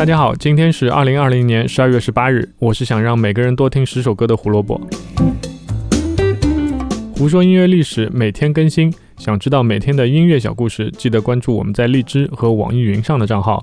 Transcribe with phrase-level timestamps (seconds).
[0.00, 4.80] 大家好，今天是二零二零年十二月十八日，我是想让每个人多听十首歌的胡萝卜。
[7.14, 13.62] 胡说音乐历史每天更新，想知道每天的音乐小故事，记得关注我们在荔枝和网易云上的账号。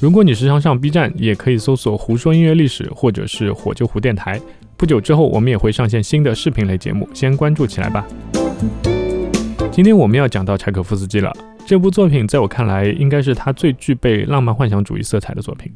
[0.00, 4.40] 如果你时常上 B 站，也可以搜索“胡说音乐历史”或者是“火救胡电台”。
[4.78, 8.06] 不久之后，我们也会上线新的视频类节目，先关注起来吧。
[9.70, 11.30] 今天我们要讲到柴可夫斯基了。
[11.70, 15.72] 这部作品在我看来，应该是他最具备浪漫幻想主义色彩的作品。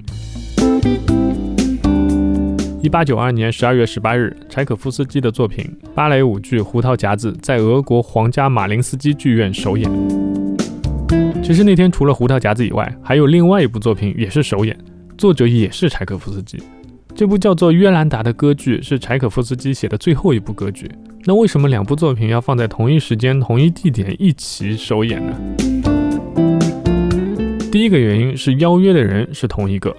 [2.83, 9.89] 一八九二年十二月十八日，柴可夫斯基的作品芭蕾舞剧《胡桃夹子》在俄国皇家马林斯基剧院首演。
[11.45, 14.77] 其实那天除了《胡桃夹子》以外，还有另外一部作品也是首演，
[15.17, 16.61] 作者也是柴可夫斯基。
[17.15, 20.91] 这部叫做《约兰达》的歌剧是柴可夫斯基写的最后一部歌剧。
[21.25, 25.33] 那为什么两部作品要放在同一时间、同一地点一起首演呢？
[27.75, 29.93] 第一个原因是邀约的人是同一个。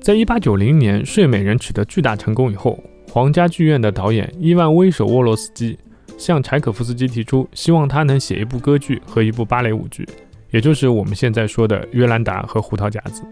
[0.00, 5.78] 在一八九零年《睡美人》取得巨大成功以后，皇家剧院的导演伊万·威手沃罗斯基
[6.18, 10.04] 向柴可夫斯基提出，希望他能写一部歌剧和一部芭蕾舞剧，
[10.50, 13.22] 也就是我们现在说的《约兰达》和《胡桃夹子》。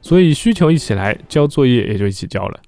[0.00, 2.60] 所以需求一起来，交作业也就一起交了。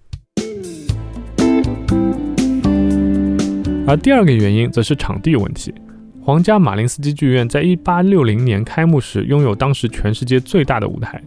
[3.86, 5.72] 而第二个原因则是场地问题。
[6.24, 11.20] 皇家马林斯基剧院在1860年开幕时拥有当时全世界最大的舞台，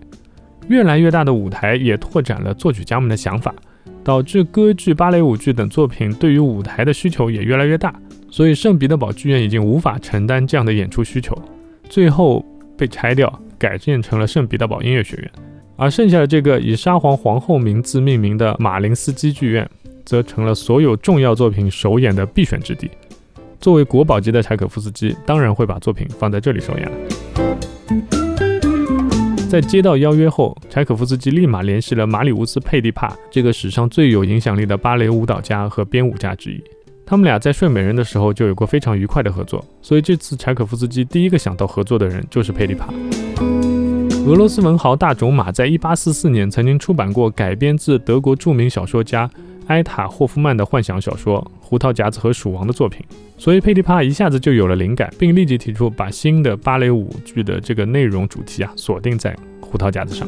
[0.70, 3.54] 越来越大的舞台也拓展了作曲家们的想法，
[4.06, 7.94] 导致歌剧、芭蕾舞剧等作品对于舞台的需求也越来越大。
[8.32, 11.38] 所以圣彼得堡剧院已经无法承担这样的演出需求，
[11.90, 12.46] 最后
[12.78, 15.32] 被拆掉，改建成了圣彼得堡音乐学院。
[15.76, 19.70] 而剩下的这个以沙皇皇后名字命名的马林斯基剧院，
[20.06, 22.90] 则成了所有重要作品首演的必选之地。
[23.66, 26.96] 作为国宝级的柴可夫斯基，当然会把作品放在这里首演了。
[29.50, 36.64] 在接到邀约后，柴可夫斯基立马联系了马里乌斯·佩蒂帕这个史上最有影响力的芭蕾舞蹈家和编舞家之一。
[37.08, 42.94] 他们俩在《睡美人》的时候就有过非常愉快的合作，所以这次柴可夫斯基第一个想到合作的人就是佩蒂帕。
[44.28, 49.28] 俄罗斯文豪大仲马在1844年曾经出版过改编自德国著名小说家
[49.68, 53.06] 埃塔·霍夫曼的幻想小说《胡桃夹子和鼠王》的作品，
[53.38, 60.28] 所以佩蒂帕一下子就有了灵感，并立即提出把新的芭蕾舞剧的这个内容主题啊锁定在胡桃夹子上。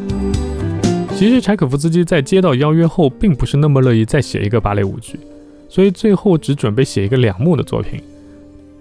[1.16, 5.20] 其实柴可夫斯基在接到邀约后，并不是那么乐意再写一个芭蕾舞剧，
[5.70, 8.02] 所以最后只准备写一个两幕的作品。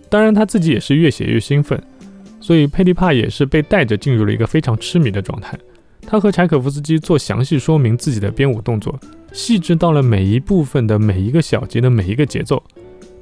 [0.08, 1.80] 当然他自己也是越写越兴奋。
[2.38, 5.58] 所以佩蒂帕也是被带着进入了一个非常痴迷的状态。
[6.02, 8.96] 他和柴可夫斯基做详细说明自己的编舞动作，
[9.36, 12.62] 细致到了每一部分的每一个小节的每一个节奏。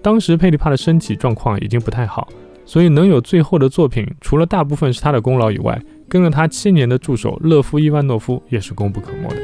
[0.00, 2.28] 当时佩蒂帕的身体状况已经不太好，
[2.64, 5.76] 所以能有最后的作品，除了大部分是他的功劳以外，
[6.08, 9.36] 跟了他七年的助手勒夫伊万诺夫也是功不可没的。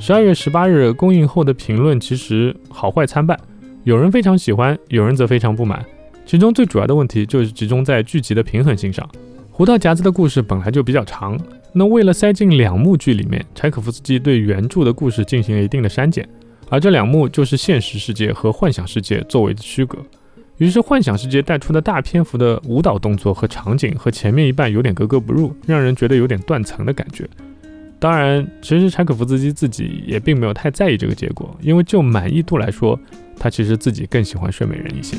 [0.00, 3.38] 十二月十八日公映后的评论其实好坏参半，
[3.84, 5.84] 有人非常喜欢，有人则非常不满。
[6.24, 9.06] 其中最主要的问题就是集中在剧集的平衡性上。
[9.50, 11.38] 胡桃夹子的故事本来就比较长，
[11.72, 16.28] 那为了塞进两幕剧里面，柴可夫斯基对原著的故事进行了一定的删减，
[16.68, 19.98] 而这两幕就是现实世界和幻想世界作为的区隔。
[20.56, 27.28] 于是幻想世界带出的大篇幅的舞蹈动作和场景和前面一半有点格格不入，让人觉得有点断层的感觉。
[28.00, 32.98] 当然，其实柴可夫斯基自己也并没有太在意这个结果，因为就满意度来说，
[33.38, 35.16] 他其实自己更喜欢睡美人一些。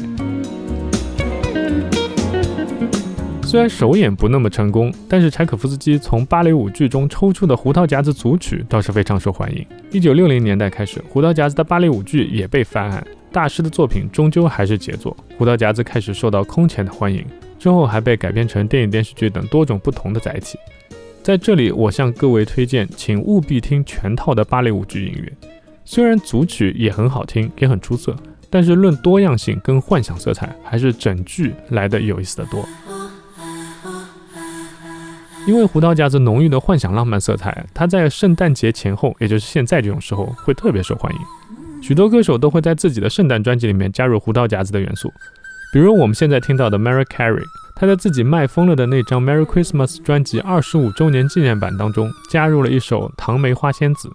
[3.50, 9.66] 虽然首演不那么成功，但是柴可夫斯基从芭蕾舞剧中抽出的《胡桃夹子》组曲倒是非常受欢迎。
[9.92, 17.26] 一九六零年代开始，《胡桃夹子》的芭蕾舞剧也被翻案，大师的作品终究还是杰作，《胡桃夹子》开始受到空前的欢迎。
[17.58, 20.60] 之后还被改编成电影、电视剧等多种不同的载体。
[21.24, 25.34] 在这里，我向各位推荐，请务必听全套的芭蕾舞剧音乐。
[25.86, 28.16] 虽然组曲也很好听，也很出色，
[28.48, 32.64] 但是论多样性跟幻想色彩，还是整剧来的有意思的多。
[35.50, 41.20] 因为胡桃夹子浓郁的幻想浪漫色彩，它在圣诞节前后，也就是现在这种时候，会特别受欢迎。
[41.82, 45.12] 许多歌手都会在自己的圣诞专辑里面加入胡桃夹子的元素，
[45.74, 47.42] 比如我们现在听到的 Mary Carey，
[47.76, 54.08] 他在自己卖疯了的那张 Merry Christmas 专辑二十五周年纪念版当中，加入了一首《唐梅花仙子》。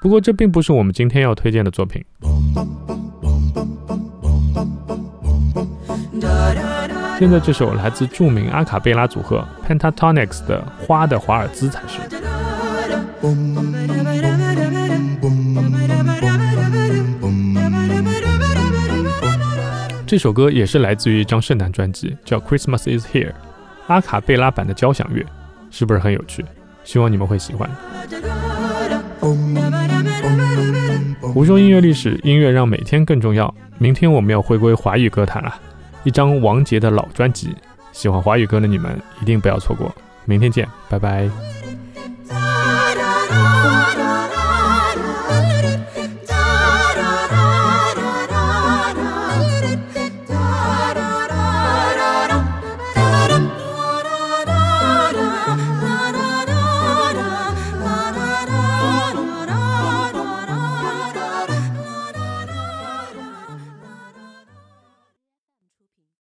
[0.00, 2.02] 不过这并不是我们今天要推荐的作品。
[7.18, 11.98] 现在这首来自著名阿卡贝拉组合 pentatonix 的花的华尔兹才是。
[20.06, 23.32] 这首歌也是来自于一张圣诞专辑叫 christmas is here
[23.86, 25.22] 阿卡贝拉版的交响乐
[25.70, 26.42] 是不是很有趣？
[26.84, 27.70] 希望你们会喜欢。
[31.32, 33.54] 胡兄音乐历史，音乐让每天更重要。
[33.78, 35.54] 明天我们要回归华语歌坛了，
[36.04, 37.54] 一张王杰的老专辑。
[37.92, 39.94] 喜欢华语歌的你们一定不要错过。
[40.24, 41.28] 明天见，拜拜。